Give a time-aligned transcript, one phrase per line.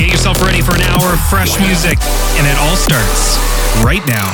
[0.00, 3.36] Get yourself ready for an hour of fresh music, and it all starts
[3.84, 4.32] right now.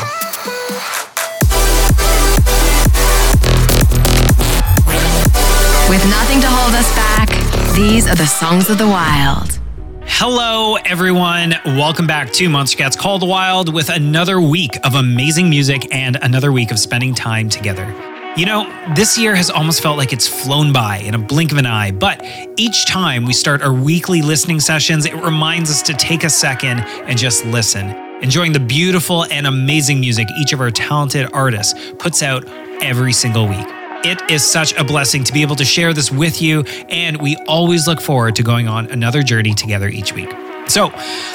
[5.91, 9.59] With nothing to hold us back, these are the songs of the wild.
[10.05, 11.57] Hello, everyone.
[11.65, 16.53] Welcome back to Monstercat's Call the Wild with another week of amazing music and another
[16.53, 18.16] week of spending time together.
[18.37, 21.59] You know, this year has almost felt like it's flown by in a blink of
[21.59, 22.23] an eye, but
[22.59, 26.81] each time we start our weekly listening sessions, it reminds us to take a second
[26.81, 27.89] and just listen,
[28.23, 32.45] enjoying the beautiful and amazing music each of our talented artists puts out
[32.83, 33.67] every single week.
[34.05, 37.37] It is such a blessing to be able to share this with you, and we
[37.49, 40.31] always look forward to going on another journey together each week.
[40.69, 40.89] So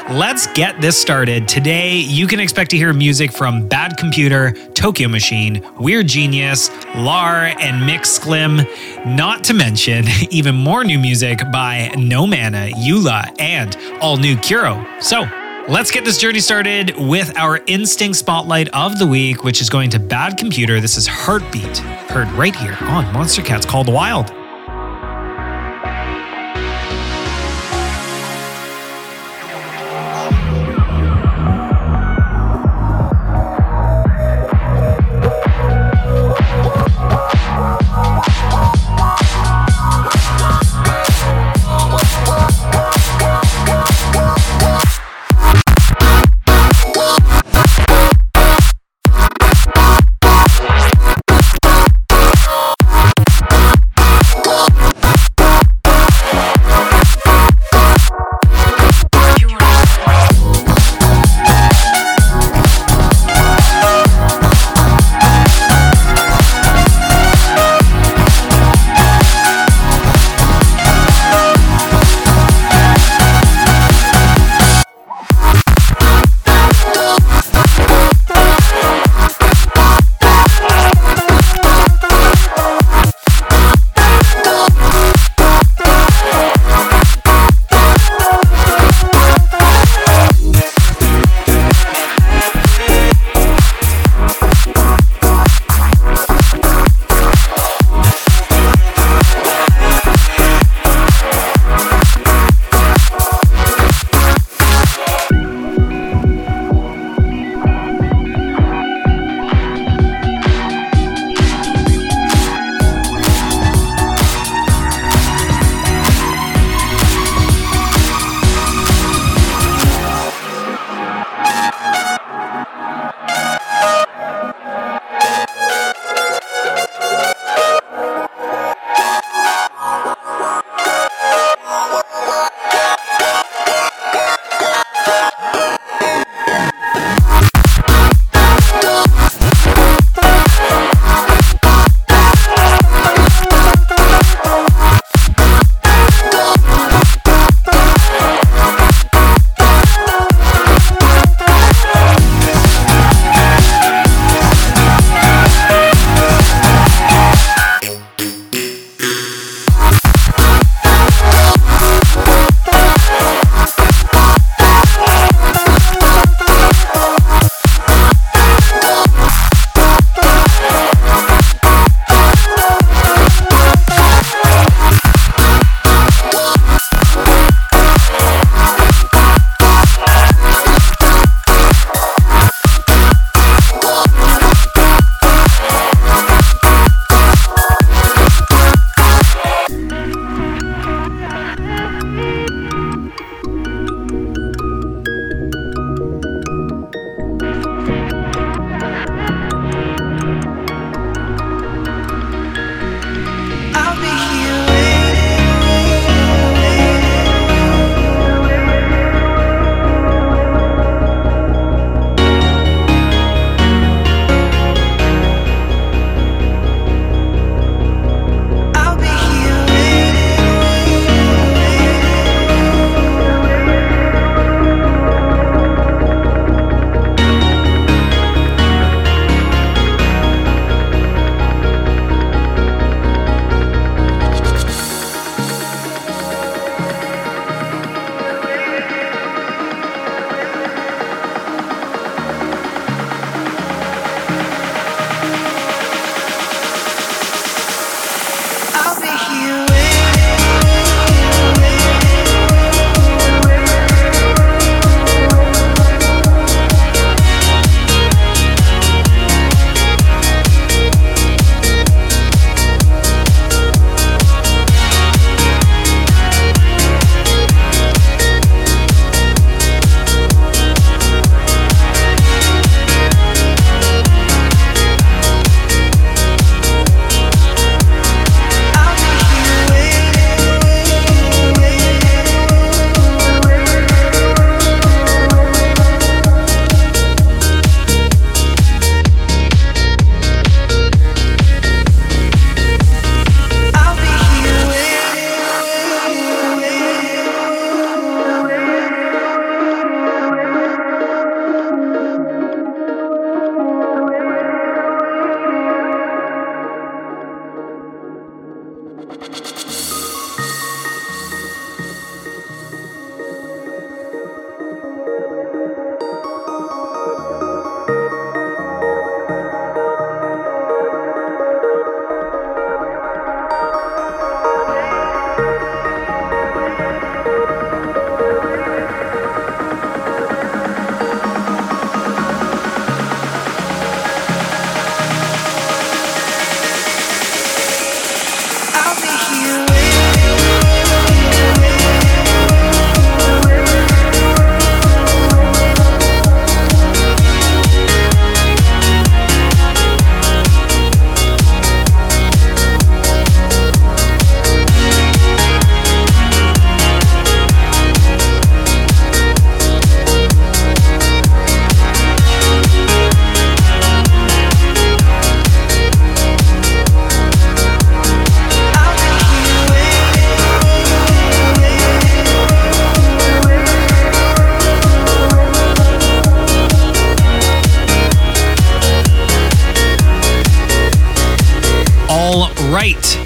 [0.09, 1.47] let's get this started.
[1.47, 7.45] Today, you can expect to hear music from Bad Computer, Tokyo Machine, Weird Genius, Lar,
[7.45, 8.67] and miksklim,
[9.05, 15.01] not to mention even more new music by No Mana, Yula, and all new KUURO.
[15.01, 15.25] So
[15.67, 19.91] Let's get this journey started with our instinct spotlight of the week, which is going
[19.91, 20.81] to Bad Computer.
[20.81, 24.40] This is Heartbeat, heard right here on Monstercat's Called Wild.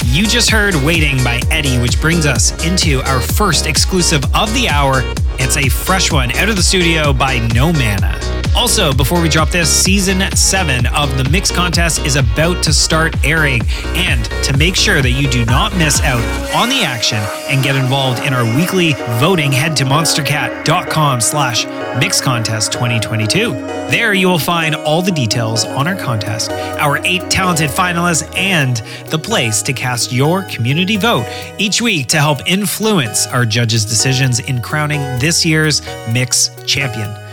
[0.06, 4.68] You just heard Waiting by Eddie, which brings us into our first exclusive of the
[4.68, 5.01] hour.
[5.38, 8.19] It's a fresh one out of the studio by No Mana.
[8.56, 13.24] Also, before we drop this, season seven of the Mix Contest is about to start
[13.24, 13.62] airing.
[13.94, 16.24] And to make sure that you do not miss out
[16.56, 21.68] on the action and get involved in our weekly voting, head to monstercat.com slash
[22.00, 23.75] Mix Contest 2022.
[23.89, 28.77] There you will find all the details on our contest, our eight talented finalists, and
[29.09, 31.25] the place to cast your community vote
[31.59, 37.25] each week to help influence our judges' decisions in crowning this year's Mix champion.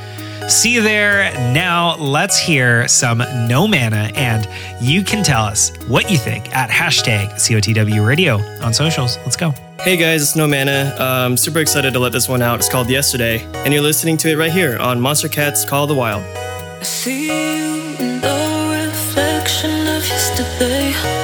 [0.48, 1.32] See you there.
[1.52, 3.18] Now let's hear some
[3.48, 4.46] No Mana, and
[4.80, 9.16] you can tell us what you think at hashtag COTW Radio on socials.
[9.18, 9.52] Let's go.
[9.80, 10.94] Hey guys, it's No Mana.
[10.98, 12.60] I'm super excited to let this one out.
[12.60, 15.94] It's called Yesterday, and you're listening to it right here on Monstercat's Call of the
[15.96, 16.22] Wild.
[16.22, 21.21] I see you in the reflection of yesterday.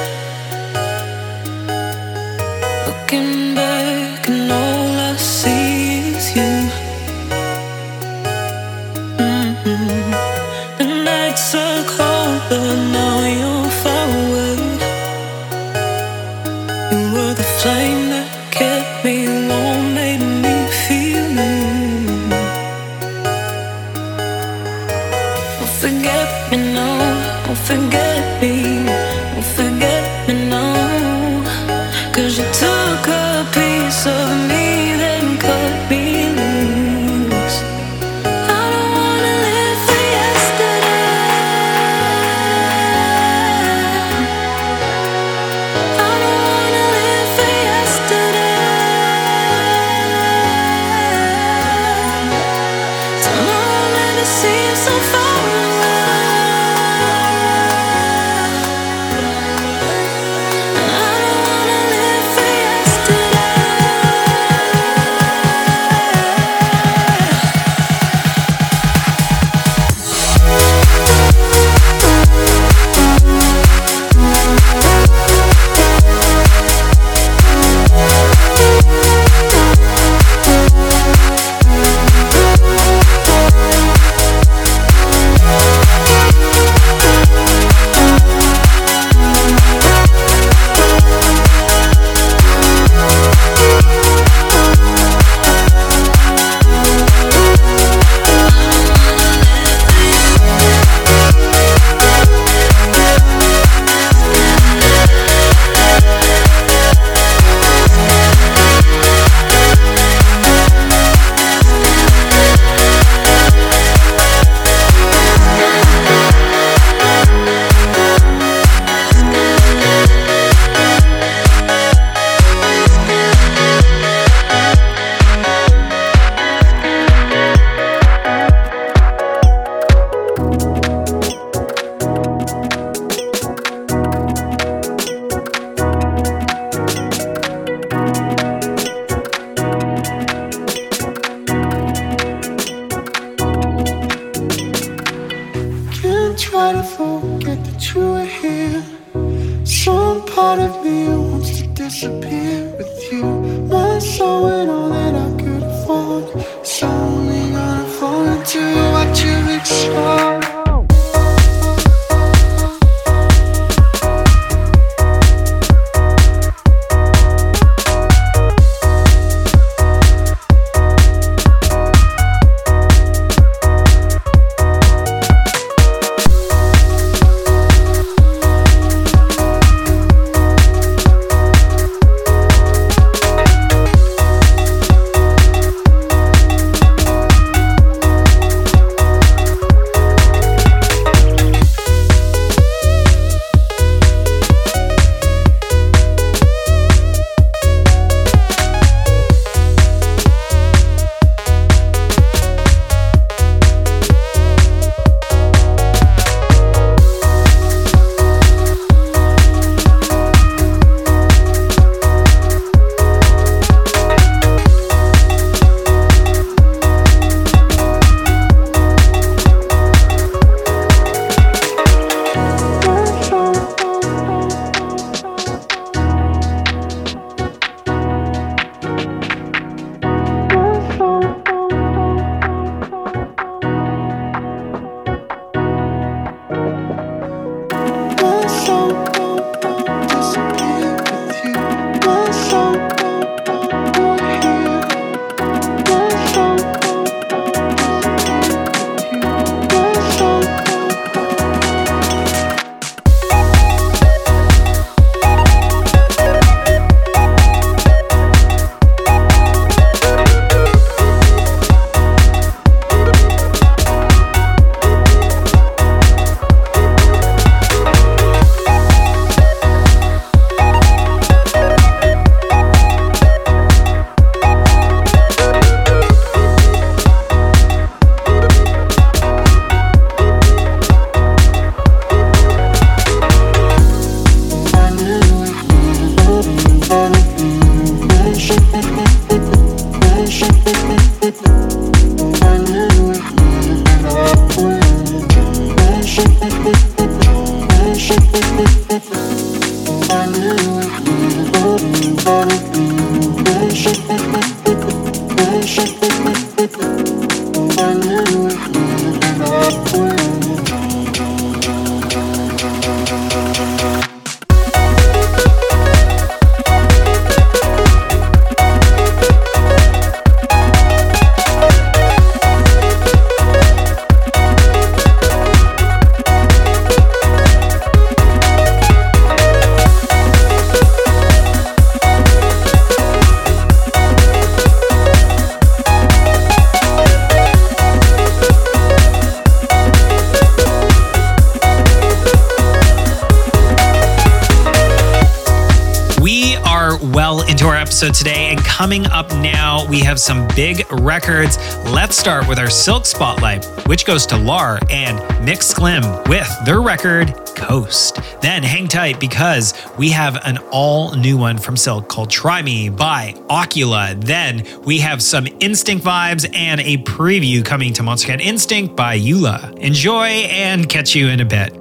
[348.09, 351.57] Episode today, and coming up now, we have some big records.
[351.85, 357.35] Let's start with our Silk Spotlight, which goes to Lar and miksklim with their record
[357.55, 358.19] Coast.
[358.41, 362.89] Then hang tight because we have an all new one from Silk called Try Me
[362.89, 364.19] by Ocula.
[364.19, 369.77] Then we have some Instinct vibes and a preview coming to Monstercat Instinct by Yula.
[369.77, 371.78] Enjoy and catch you in a bit.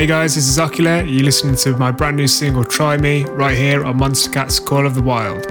[0.00, 1.06] Hey guys, this is Ocula.
[1.06, 4.94] You're listening to my brand new single Try Me right here on Monstercat's Call of
[4.94, 5.49] the Wild.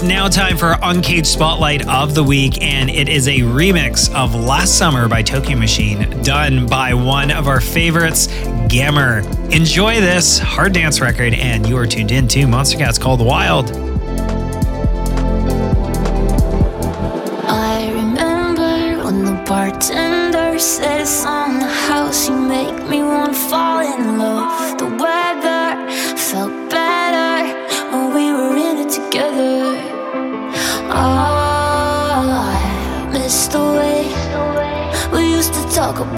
[0.00, 4.10] It's now time for our Uncaged Spotlight of the Week, and it is a remix
[4.14, 8.28] of Last Summer by Tokyo Machine, done by one of our favorites,
[8.66, 9.18] Gammer.
[9.52, 13.72] Enjoy this hard dance record, and you are tuned in to Monstercat's Call the Wild.
[17.46, 20.56] I remember when the bartender
[21.26, 22.26] on the house.
[22.26, 22.79] You make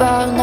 [0.03, 0.42] about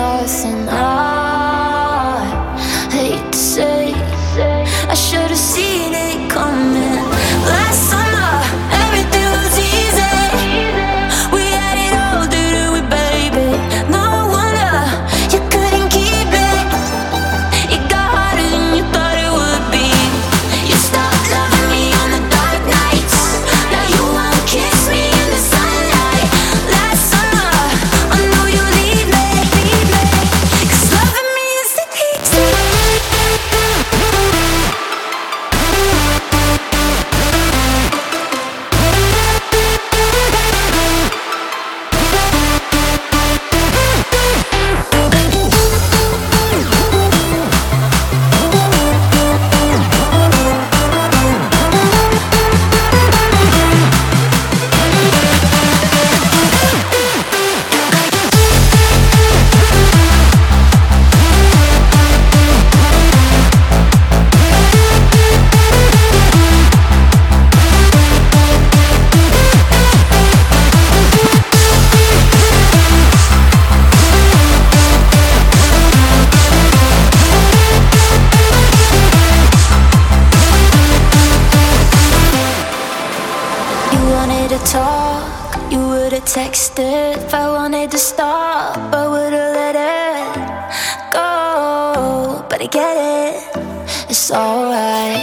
[84.66, 87.18] talk, you would've texted.
[87.18, 92.46] If I wanted to stop, I would've let it go.
[92.50, 95.22] But I get it, it's alright.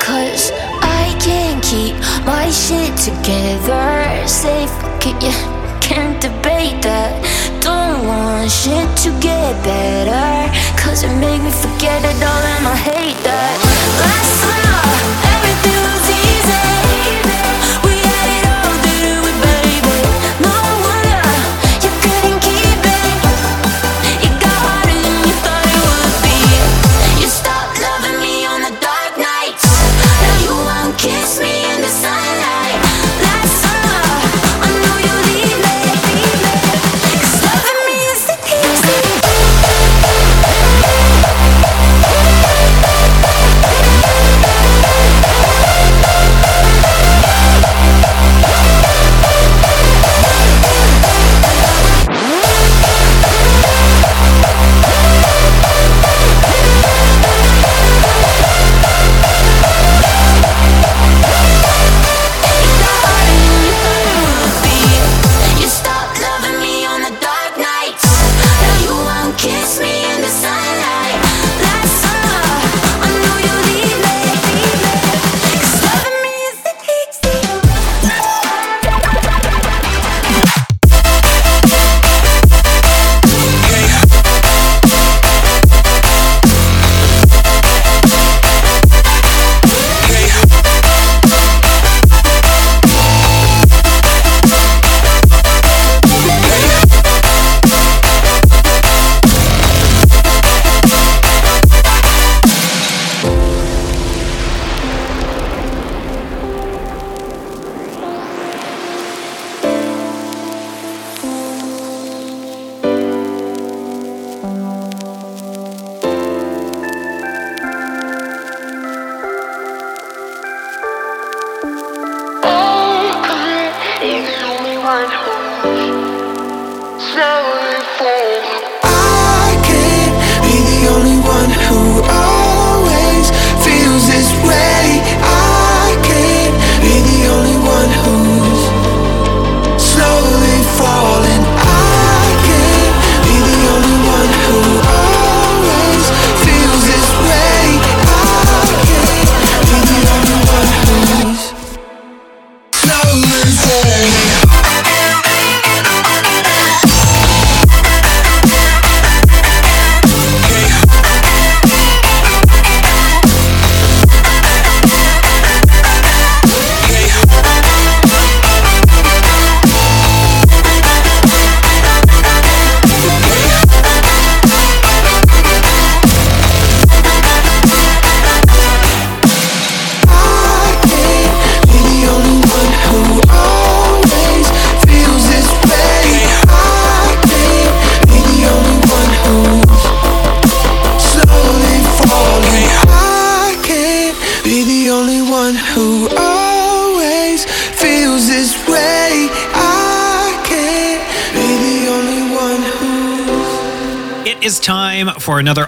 [0.00, 0.50] Cause
[0.82, 4.10] I can't keep my shit together.
[4.22, 4.70] It,
[5.22, 5.32] you
[5.80, 7.12] can't debate that.
[7.60, 10.50] Don't want shit to get better.
[10.76, 13.56] Cause it made me forget it all and I hate that.
[14.02, 14.49] Last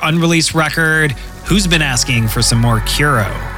[0.03, 1.12] unreleased record.
[1.46, 3.53] Who's been asking for some more KUURO?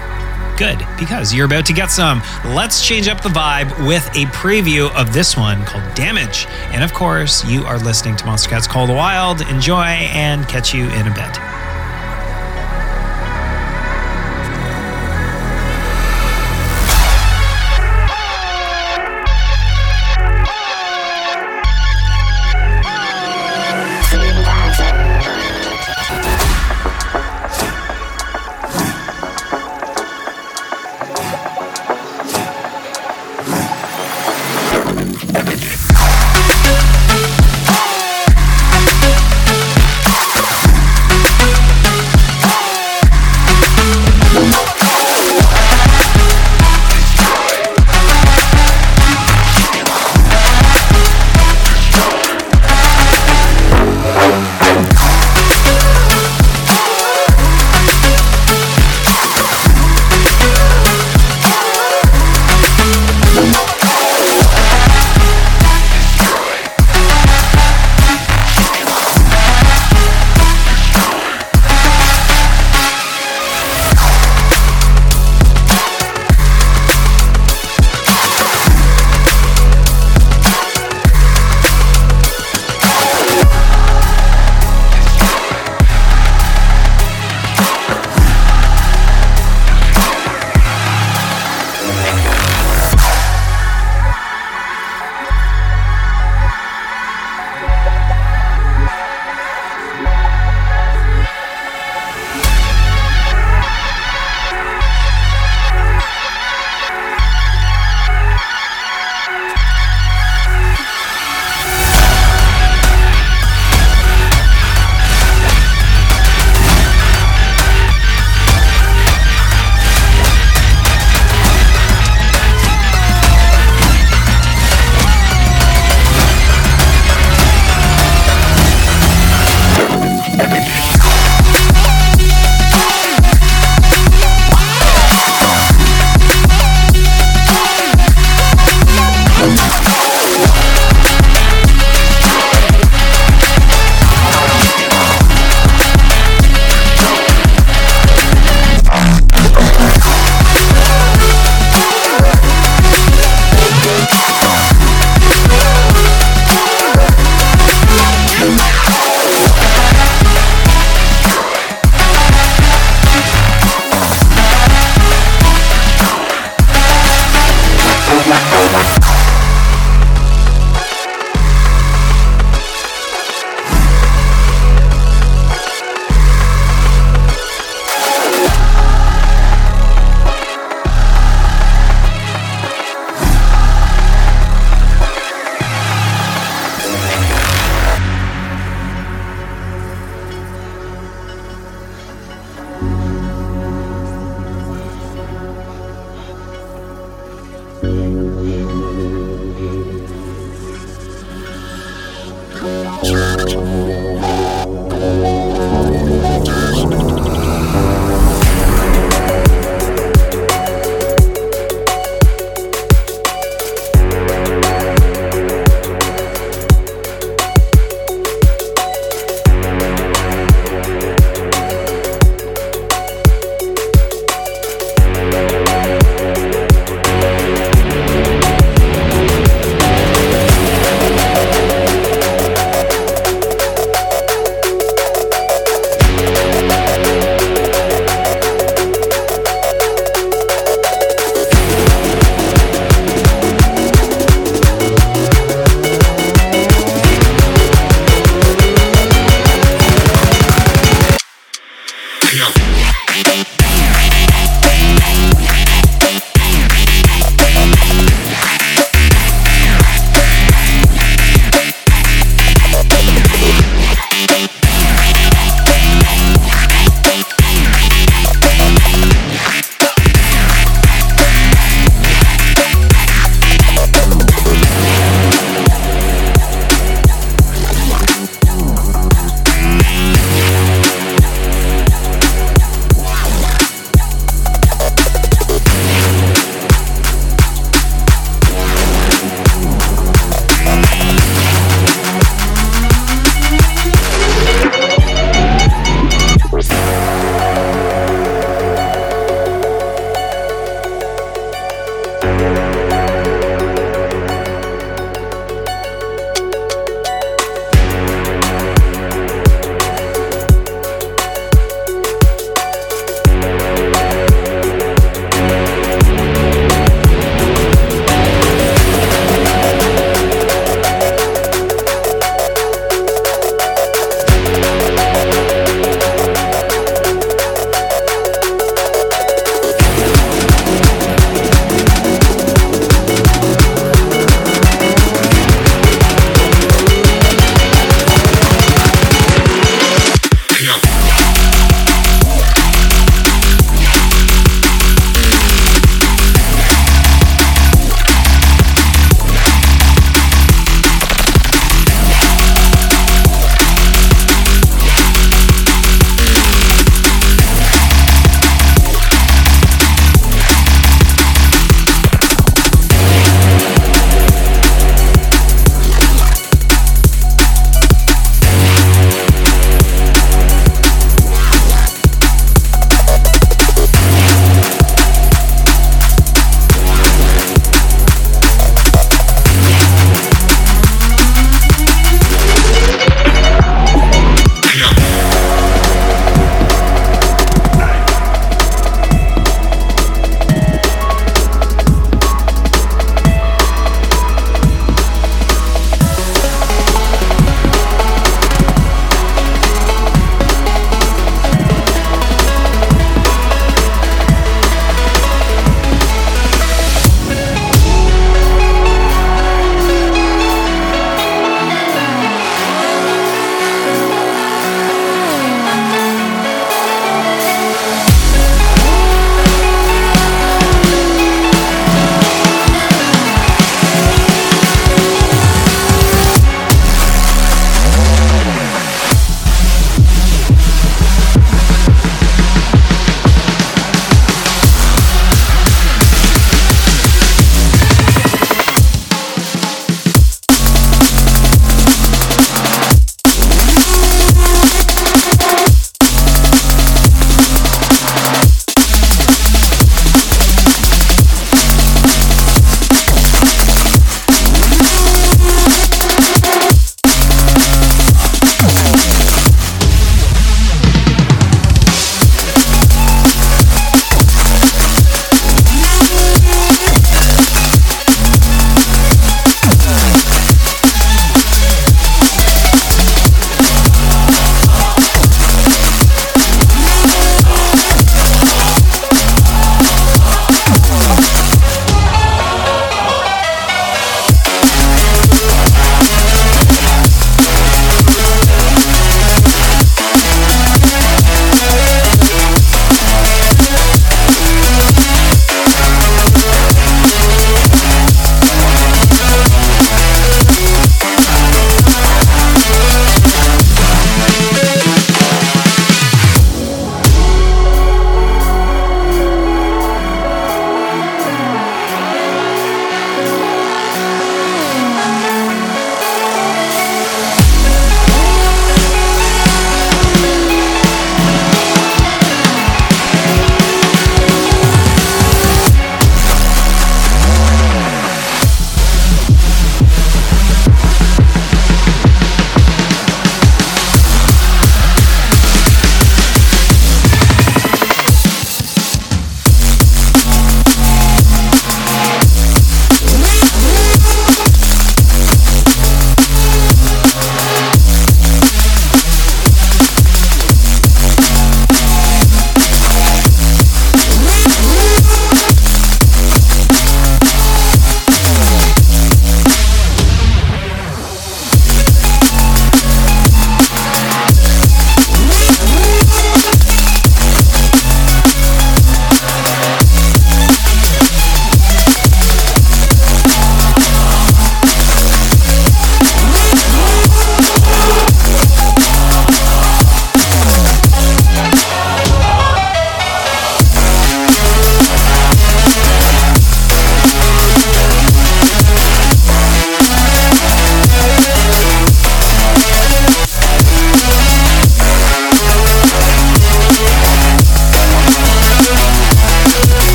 [0.56, 2.22] Good, because you're about to get some.
[2.44, 6.46] Let's change up the vibe with a preview of this one called Damage.
[6.70, 9.40] And of course, you are listening to Monstercat's Call the Wild.
[9.42, 11.53] Enjoy and catch you in a bit.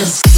[0.00, 0.29] this.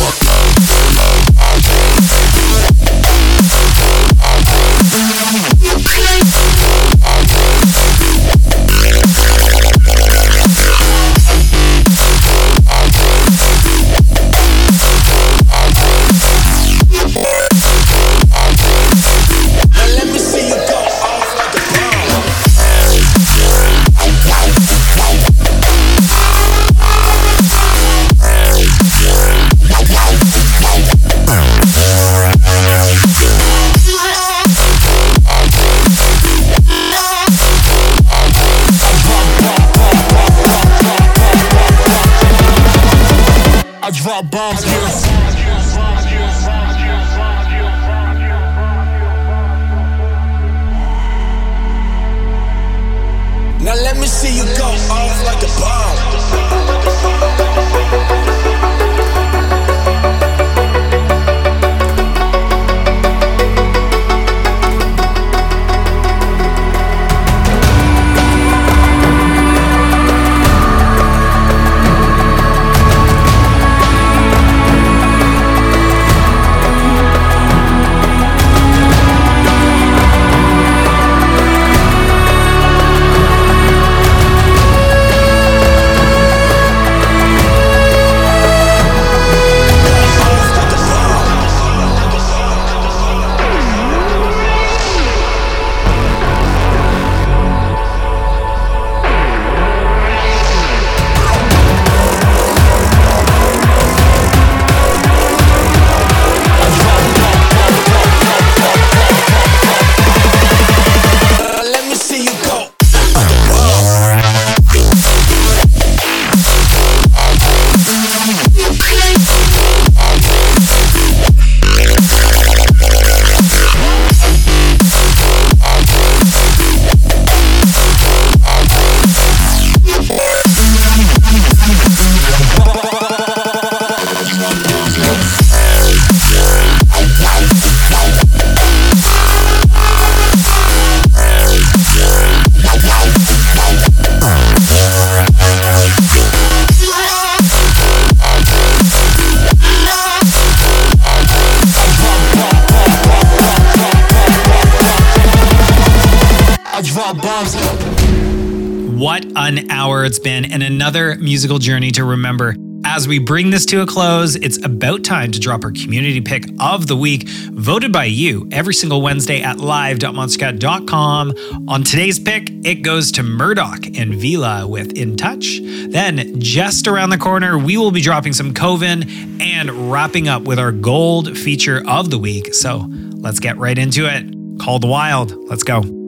[160.05, 162.55] It's been, and another musical journey to remember.
[162.85, 166.45] As we bring this to a close, it's about time to drop our community pick
[166.59, 171.33] of the week, voted by you every single Wednesday at live.monstercat.com.
[171.69, 175.61] On today's pick, it goes to Murdock and Veela with In Touch.
[175.89, 180.59] Then, just around the corner, we will be dropping some Koven and wrapping up with
[180.59, 182.53] our gold feature of the week.
[182.53, 184.61] So let's get right into it.
[184.61, 185.37] Called Wild.
[185.49, 186.02] Let's go.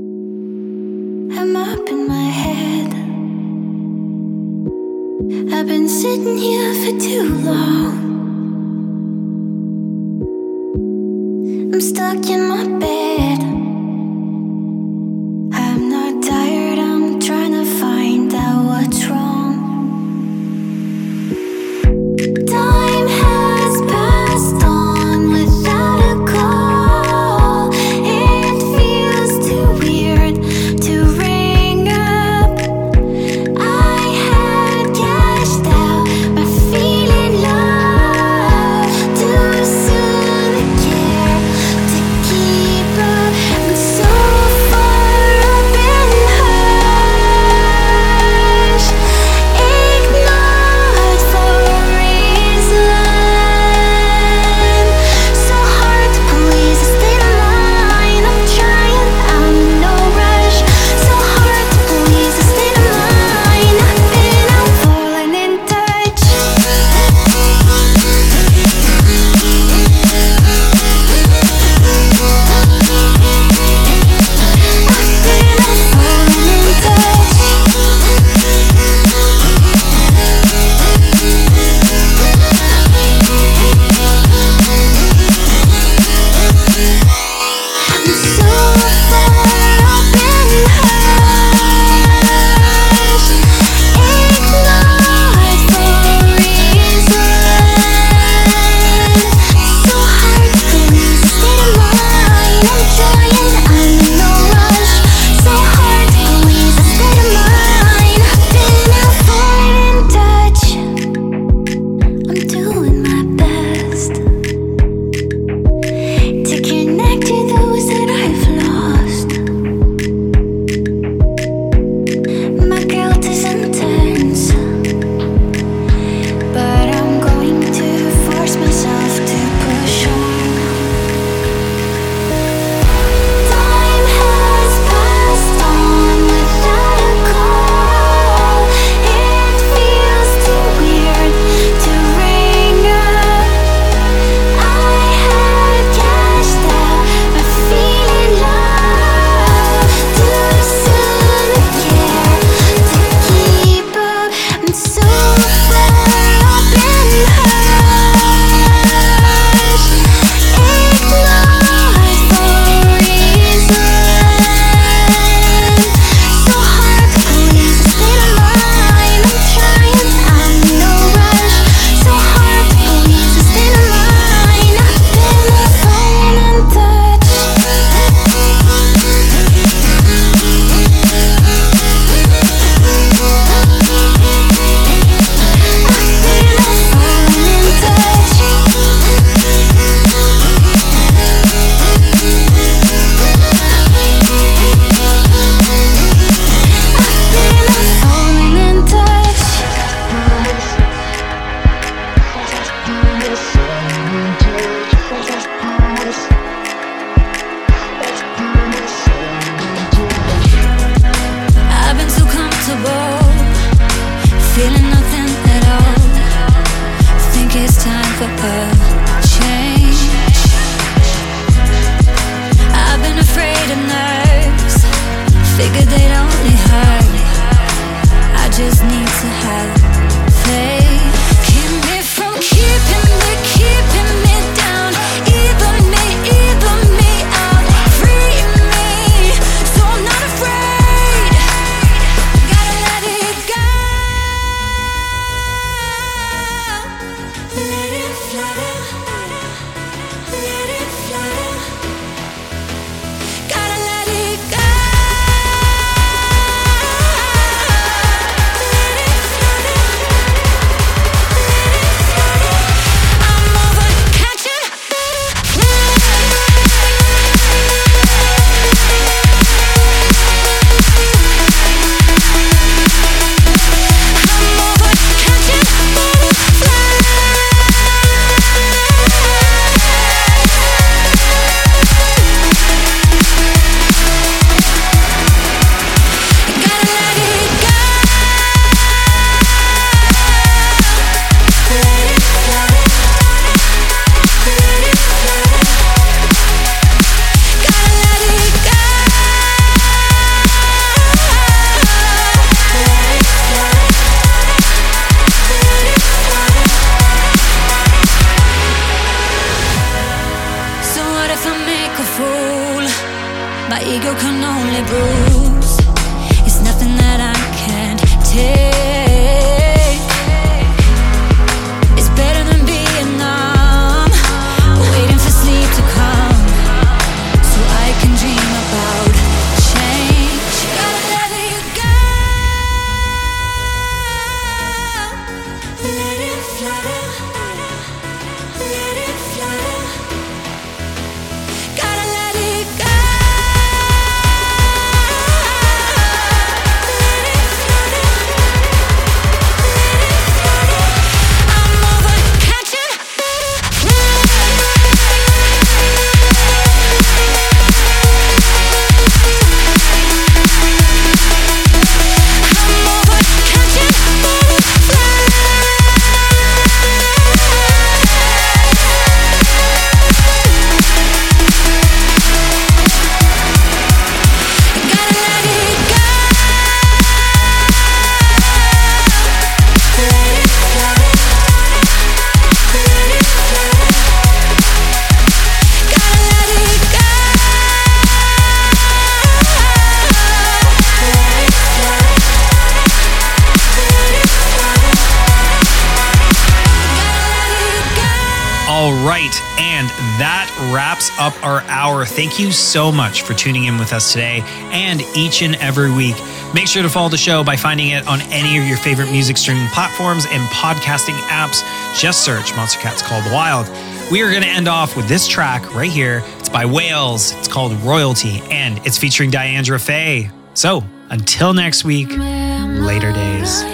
[401.18, 402.04] up our hour.
[402.04, 404.42] Thank you so much for tuning in with us today
[404.72, 406.16] and each and every week.
[406.54, 409.36] Make sure to follow the show by finding it on any of your favorite music
[409.36, 411.62] streaming platforms and podcasting apps.
[411.98, 413.68] Just search Monstercat's Called the Wild.
[414.10, 416.22] We are going to end off with this track right here.
[416.38, 417.32] It's by Whales.
[417.34, 420.30] It's called Royalty and it's featuring Diandra Faye.
[420.54, 423.73] So until next week, later days.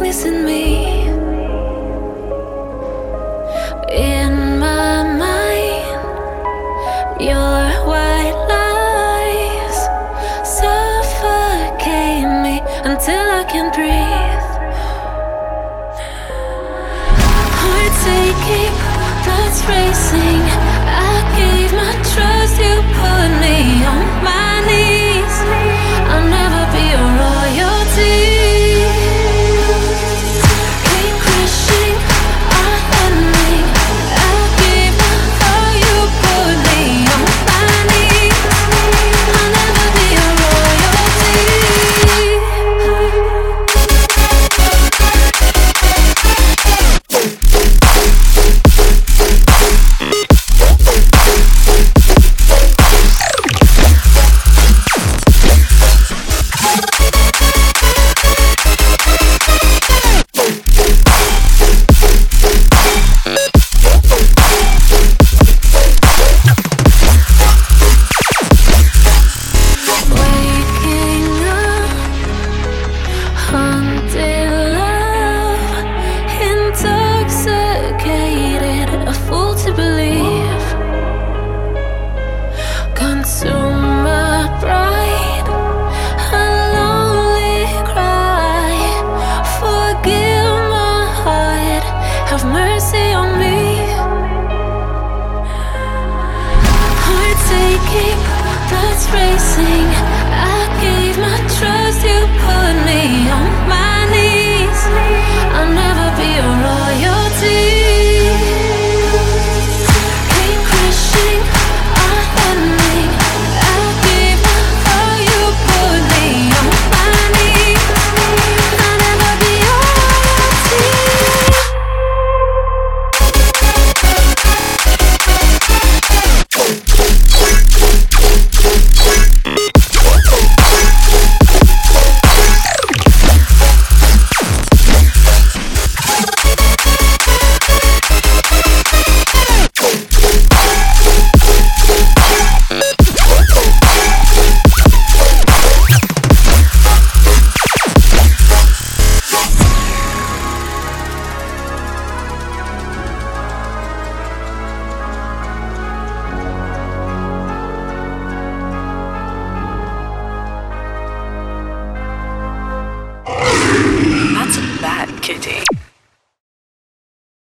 [0.00, 1.08] weakness in me.
[3.92, 6.00] In my mind,
[7.20, 9.76] your white lies
[10.42, 14.46] suffocate me until I can breathe.
[17.60, 18.76] Heart aching,
[19.24, 20.49] blood's racing.